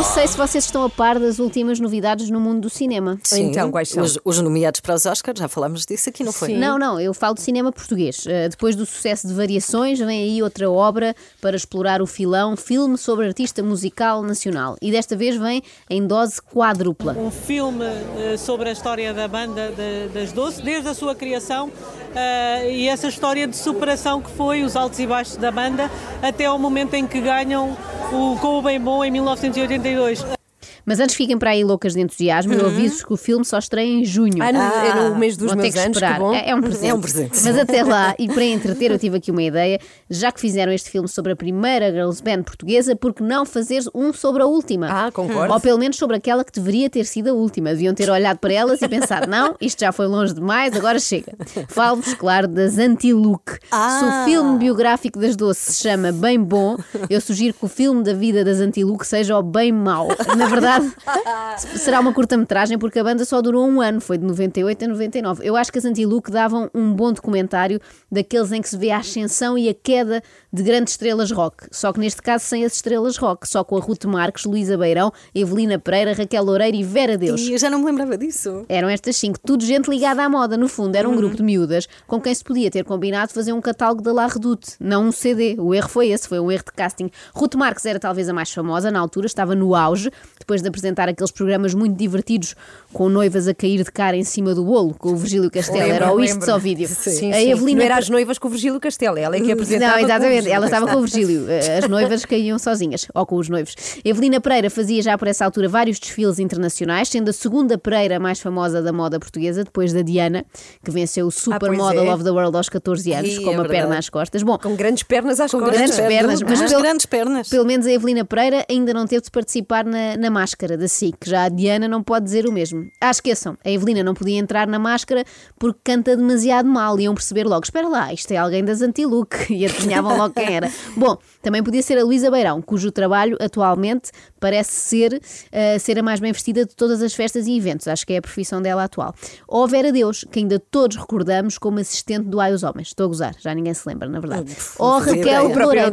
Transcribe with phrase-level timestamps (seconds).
[0.00, 3.18] Não sei se vocês estão a par das últimas novidades no mundo do cinema.
[3.22, 4.02] Sim, Então, quais são?
[4.02, 6.54] Os, os nomeados para os Oscars, já falámos disso aqui, não foi?
[6.54, 8.24] Não, não, eu falo de cinema português.
[8.24, 12.96] Uh, depois do sucesso de Variações, vem aí outra obra para explorar o filão, filme
[12.96, 14.74] sobre artista musical nacional.
[14.80, 17.12] E desta vez vem em dose quádrupla.
[17.12, 21.70] um filme eh, sobre a história da banda de- das Doce, desde a sua criação
[22.14, 25.90] eh, e essa história de superação que foi os altos e baixos da banda
[26.22, 27.76] até ao momento em que ganham
[28.12, 30.39] o Com o Bem Bom em 1982.
[30.84, 33.86] Mas antes fiquem para aí loucas de entusiasmo, eu aviso que o filme só estreia
[33.88, 34.42] em junho.
[34.42, 36.14] Ah, no, é no mês dos Vão ter meus que anos, esperar.
[36.14, 36.34] que bom.
[36.34, 36.86] É, é um presente.
[36.90, 37.30] É um presente.
[37.44, 39.78] Mas até lá, e para entreter, eu tive aqui uma ideia.
[40.08, 43.82] Já que fizeram este filme sobre a primeira girls band portuguesa, por que não fazer
[43.94, 44.88] um sobre a última?
[45.06, 45.52] Ah, concordo.
[45.52, 47.70] Ou pelo menos sobre aquela que deveria ter sido a última.
[47.70, 51.32] Deviam ter olhado para elas e pensado: não, isto já foi longe demais, agora chega.
[51.68, 53.52] Falo-vos, claro, das Anti-Look.
[53.52, 54.22] Se Ah.
[54.22, 56.76] o filme biográfico das Doce se chama Bem Bom,
[57.08, 60.08] eu sugiro que o filme da vida das Anti-Look seja o Bem Mau.
[60.36, 60.69] Na verdade,
[61.76, 65.46] será uma curta-metragem porque a banda só durou um ano, foi de 98 a 99.
[65.46, 68.98] Eu acho que as Anti-Look davam um bom documentário daqueles em que se vê a
[68.98, 71.66] ascensão e a queda de grandes estrelas rock.
[71.70, 75.12] Só que neste caso sem as estrelas rock, só com a Ruth Marques, Luísa Beirão,
[75.34, 77.40] Evelina Pereira, Raquel Loureiro e Vera Deus.
[77.40, 78.64] E eu já não me lembrava disso.
[78.68, 80.56] Eram estas cinco, tudo gente ligada à moda.
[80.56, 83.60] No fundo, era um grupo de miúdas com quem se podia ter combinado fazer um
[83.60, 85.56] catálogo da La Redoute, não um CD.
[85.58, 87.10] O erro foi esse, foi um erro de casting.
[87.34, 91.08] Ruth Marques era talvez a mais famosa na altura, estava no auge, depois de apresentar
[91.08, 92.54] aqueles programas muito divertidos
[92.92, 95.90] com noivas a cair de cara em cima do bolo, com o Virgílio Castelo.
[95.92, 96.88] Era o isto só vídeo.
[96.88, 97.50] Sim, a sim.
[97.50, 99.92] Evelina Não era as noivas com o Virgílio Castelo, ela é que apresentava.
[99.92, 100.50] não, com exatamente.
[100.50, 101.00] Ela estava com o.
[101.00, 101.46] Virgílio.
[101.48, 103.74] Eh, As noivas caíam sozinhas, ou com os noivos.
[104.04, 108.40] Evelina Pereira fazia já por essa altura vários desfiles internacionais, sendo a segunda Pereira mais
[108.40, 110.44] famosa da moda portuguesa, depois da Diana,
[110.84, 112.14] que venceu o Supermodel é.
[112.14, 113.68] of the World aos 14 anos, Ih, com é uma verdade.
[113.80, 114.42] perna às costas.
[114.42, 115.70] Bom, Com grandes pernas às costas.
[115.72, 117.48] grandes pernas, mas Mas pelo- grandes pernas.
[117.48, 121.16] pelo menos a Evelina Pereira ainda não teve de participar na, na máscara da SIC.
[121.26, 122.90] Já a Diana não pode dizer o mesmo.
[123.00, 125.24] Ah, esqueçam, a Evelina não podia entrar na máscara
[125.58, 126.98] porque canta demasiado mal.
[126.98, 129.30] Iam perceber logo: espera lá, isto é alguém das Antilook.
[129.60, 130.70] E adivinhavam logo quem era.
[130.96, 135.20] Bom, também podia ser a Luísa Beirão, cujo trabalho atualmente parece ser
[135.52, 137.88] eh, ser a mais bem vestida de todas as festas e eventos.
[137.88, 139.14] Acho que é a profissão dela atual.
[139.46, 142.88] Ou a Vera Deus, que ainda todos recordamos como assistente do Ai os Homens.
[142.88, 144.56] Estou a gozar, já ninguém se lembra, na verdade.
[144.78, 145.92] Ou fazia Raquel Loureiro.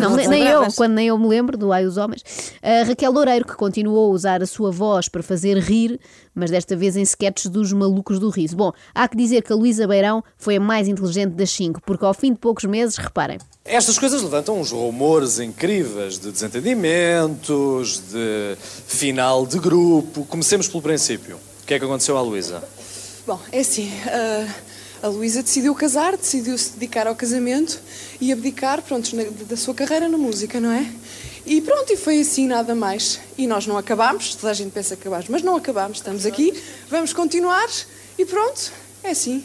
[0.00, 2.22] não nem eu, quando nem eu me lembro do Ai os Homens.
[2.62, 3.56] A Raquel Loureiro, que
[3.92, 6.00] continuou a usar a sua voz para fazer rir,
[6.34, 8.56] mas desta vez em sketches dos malucos do riso.
[8.56, 12.04] Bom, há que dizer que a Luísa Beirão foi a mais inteligente das cinco, porque
[12.04, 18.56] ao fim de poucos meses, reparem, Estas coisas levantam uns rumores incríveis de desentendimentos, de
[18.86, 20.24] final de grupo.
[20.24, 21.36] Comecemos pelo princípio.
[21.62, 22.62] O que é que aconteceu à Luísa?
[23.26, 23.88] Bom, é assim,
[25.02, 27.78] a, a Luísa decidiu casar, decidiu se dedicar ao casamento
[28.20, 30.90] e abdicar, pronto, na- da sua carreira na música, não é?
[31.44, 33.20] E pronto, e foi assim, nada mais.
[33.36, 36.52] E nós não acabámos, toda a gente pensa que acabámos, mas não acabámos, estamos aqui,
[36.88, 37.68] vamos continuar
[38.16, 38.70] e pronto,
[39.02, 39.44] é assim.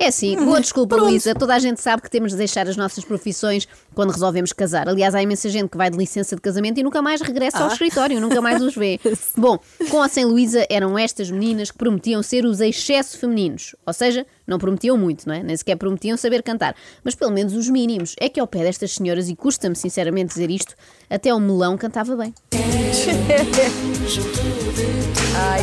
[0.00, 1.34] É assim, boa desculpa, Luísa.
[1.34, 3.66] Toda a gente sabe que temos de deixar as nossas profissões
[3.96, 4.88] quando resolvemos casar.
[4.88, 7.66] Aliás, há imensa gente que vai de licença de casamento e nunca mais regressa ao
[7.66, 9.00] escritório, nunca mais os vê.
[9.36, 9.58] Bom,
[9.90, 13.74] com ou sem Luísa, eram estas meninas que prometiam ser os excesso femininos.
[13.84, 15.42] Ou seja, não prometiam muito, não é?
[15.42, 16.76] Nem sequer prometiam saber cantar.
[17.02, 18.14] Mas pelo menos os mínimos.
[18.20, 20.76] É que ao pé destas senhoras, e custa-me sinceramente dizer isto,
[21.10, 22.32] até o melão cantava bem.
[25.34, 25.57] Ai,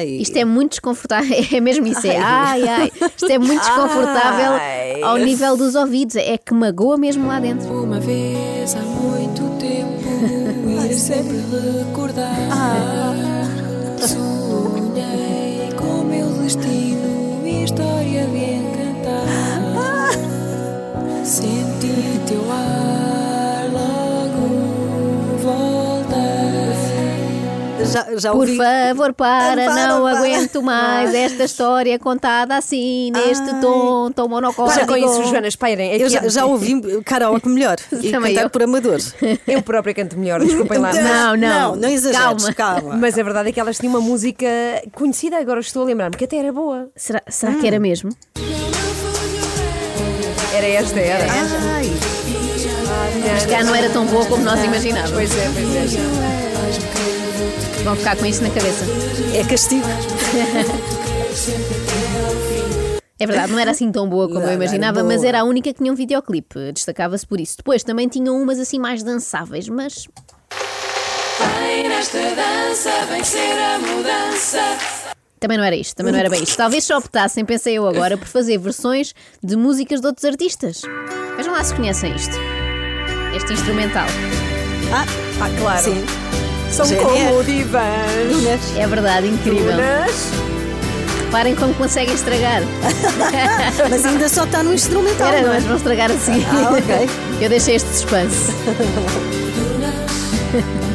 [0.00, 2.92] Ai, Isto é muito desconfortável, é mesmo isso, é ai ai.
[3.14, 5.02] Isto é muito desconfortável Ai.
[5.02, 7.68] ao nível dos ouvidos, é que magoa mesmo lá dentro.
[7.70, 11.36] Uma vez há muito tempo, ir sempre
[11.86, 12.34] recordar.
[13.98, 20.12] Sonhei com o meu destino e história de encantar.
[21.24, 22.79] Senti teu ar
[27.84, 30.18] já, já Por favor, para, Para, não para.
[30.18, 34.78] aguento mais esta história contada assim, neste tom tão monocórdico.
[34.78, 35.90] Para com isso, Joana, esperem.
[35.92, 38.50] É Eu já, já ouvi karaoke melhor e Também cantar eu.
[38.50, 39.14] por amadores.
[39.46, 40.92] Eu própria canto melhor, desculpem lá.
[40.92, 41.36] Não, não.
[41.36, 42.54] Não, não exageres, Calma.
[42.54, 42.96] calma.
[42.96, 44.46] Mas a verdade é que elas tinham uma música
[44.92, 46.88] conhecida, agora estou a lembrar-me, que até era boa.
[46.96, 48.10] Será, será que era mesmo?
[50.54, 51.24] Era esta, era.
[51.32, 51.90] Ai,
[53.32, 55.12] Mas cá não era tão boa como nós imaginávamos.
[55.12, 57.19] Pois é, pois é.
[57.84, 58.84] Vão ficar com isso na cabeça.
[59.34, 59.86] é castigo.
[63.18, 65.72] É verdade, não era assim tão boa como Não, eu imaginava, mas era a única
[65.72, 66.72] que tinha um videoclipe.
[66.72, 67.58] Destacava-se por isso.
[67.58, 70.08] Depois também tinham umas assim mais dançáveis, mas
[71.62, 74.60] Vem nesta dança, vem ser a mudança.
[75.38, 76.56] também não era isto, também não era bem isto.
[76.56, 80.80] Talvez só optassem, pensei eu agora, por fazer versões de músicas de outros artistas.
[81.36, 82.34] Vejam lá se conhecem isto.
[83.36, 84.06] Este instrumental.
[84.92, 85.04] Ah,
[85.40, 85.82] Ah, claro.
[85.84, 86.04] sim.
[86.84, 87.28] São GNR.
[87.30, 88.28] como divãs.
[88.30, 88.60] Dunas.
[88.76, 89.72] É verdade, incrível.
[89.72, 90.28] Dunas.
[91.24, 92.62] Reparem como conseguem estragar.
[93.88, 95.28] Mas ainda só está no instrumental.
[95.28, 95.54] Era, não é?
[95.54, 96.44] mas vão estragar assim.
[96.44, 97.08] Ah, ok.
[97.40, 98.46] Eu deixei este suspense.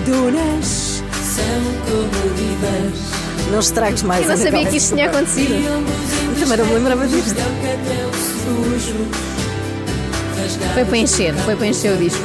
[0.05, 1.01] Dunas.
[1.13, 2.99] São como divãs.
[3.51, 4.23] Não estragues mais.
[4.23, 5.53] Eu não sabia que isto tinha acontecido.
[6.39, 7.35] Também não me lembrava disto.
[7.35, 8.11] Cabelo
[8.43, 9.07] sujo.
[10.73, 12.21] Foi para encher, foi para encher o disco.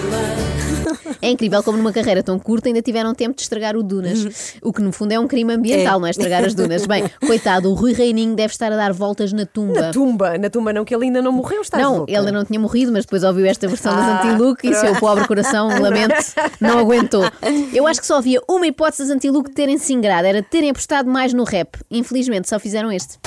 [1.23, 4.55] É incrível como numa carreira tão curta ainda tiveram tempo de estragar o Dunas.
[4.63, 6.01] O que no fundo é um crime ambiental, É.
[6.01, 6.87] não é estragar as Dunas.
[6.87, 9.81] Bem, coitado, o Rui Reininho deve estar a dar voltas na tumba.
[9.81, 10.39] Na tumba.
[10.39, 12.93] Na tumba não, que ele ainda não morreu, está Não, ele ainda não tinha morrido,
[12.93, 16.15] mas depois ouviu esta versão das Ah, Anti-Look e seu pobre coração, lamento,
[16.61, 17.25] não aguentou.
[17.73, 21.09] Eu acho que só havia uma hipótese das Anti-Look terem se ingrado, era terem apostado
[21.11, 21.79] mais no rap.
[21.91, 23.19] Infelizmente só fizeram este.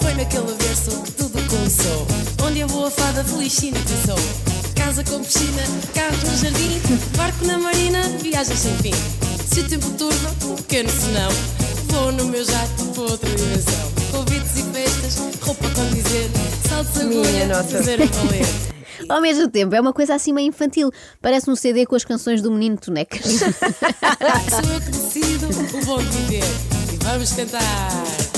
[0.00, 2.06] Foi naquele verso que tudo começou.
[2.46, 4.43] Onde a boa fada feliz sintetizou.
[4.94, 5.62] Casa com piscina,
[5.92, 6.80] carros no jardim,
[7.16, 8.92] barco na marina, viagens sem fim.
[9.44, 11.32] Se o tempo turva, um pequeno senão.
[11.88, 13.92] Vou no meu jato para outra dimensão.
[14.12, 16.30] Convites e festas, roupa com dizer,
[16.68, 18.46] saltos agulha, fazer a valer.
[19.08, 20.92] Ao mesmo tempo, é uma coisa assim meio infantil.
[21.20, 23.24] Parece um CD com as canções do Menino Tonecas.
[23.42, 25.46] Sou eu que decido
[25.76, 26.44] o bom viver.
[26.92, 28.33] E vamos cantar.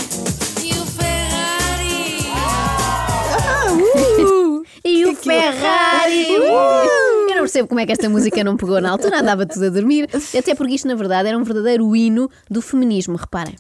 [7.47, 10.09] Percebo como é que esta música não pegou na altura, andava tudo a dormir.
[10.37, 13.55] Até porque isto, na verdade, era um verdadeiro hino do feminismo, reparem.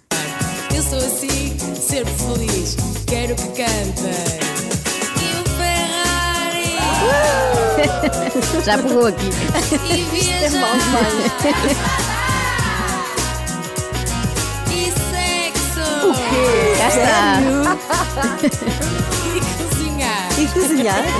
[0.75, 2.77] Eu sou assim, sempre feliz.
[3.06, 4.11] Quero que cantem.
[5.23, 6.77] E o Ferrari.
[8.67, 9.31] Já pegou aqui.
[9.94, 10.77] E viajar.
[14.69, 15.87] E sexo.
[16.79, 17.39] Cá está.
[19.25, 19.95] E cozinhar
[20.76, 21.05] cozinhar?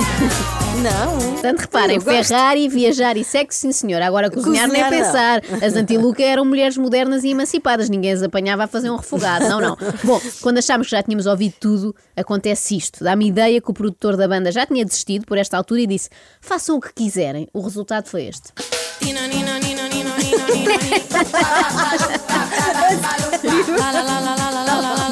[0.77, 1.17] Não.
[1.31, 3.99] Portanto, reparem, Ferrari, viajar e sexo, sim senhor.
[3.99, 5.07] Agora cozinhar, cozinhar nem não.
[5.07, 5.41] pensar.
[5.65, 7.89] As Antiluca eram mulheres modernas e emancipadas.
[7.89, 9.49] Ninguém as apanhava a fazer um refogado.
[9.49, 9.75] Não, não.
[10.03, 13.03] Bom, quando achámos que já tínhamos ouvido tudo, acontece isto.
[13.03, 16.11] Dá-me ideia que o produtor da banda já tinha desistido por esta altura e disse:
[16.39, 17.47] façam o que quiserem.
[17.51, 18.53] O resultado foi este.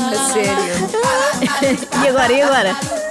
[0.06, 0.54] A sério.
[2.04, 3.05] e agora, e agora?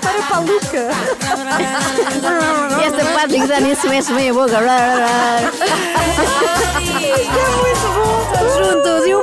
[0.00, 0.90] Para paluca.
[2.84, 4.56] Esta parte que já nem se mexe bem a boca.
[4.58, 5.50] é
[7.60, 8.20] muito bom.
[8.56, 9.14] Juntos e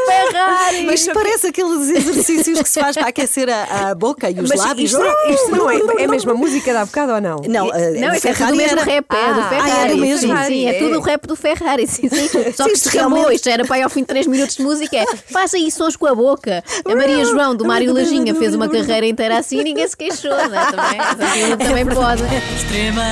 [0.85, 4.59] mas parece aqueles exercícios que se faz para aquecer a, a boca e os Mas
[4.59, 4.91] lábios.
[4.91, 7.37] isto, isto não é, é mesmo a música da bocado ou não?
[7.47, 9.71] Não, eh, Não, isso é tudo Ferrari o mesmo era- rap, é do Ah, Ferrari.
[9.81, 10.37] era o mesmo.
[10.37, 10.79] Sim, sim, é É.
[10.79, 11.87] tudo o rap do Ferrari.
[11.87, 12.27] Sim, sim.
[12.55, 14.63] Só que Isto se realmente- isto era para aí ao fim de 3 minutos de
[14.63, 14.95] música.
[14.97, 16.63] É, faça aí sons com a boca.
[16.85, 20.31] A Maria João, do Mário Lajinha, fez uma carreira inteira assim e ninguém se queixou,
[20.31, 20.65] não é?
[20.71, 22.23] Também, Aquilo também pode.
[22.55, 23.03] Extrema,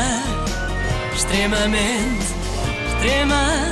[1.16, 2.26] extremamente,
[2.88, 3.72] extrema,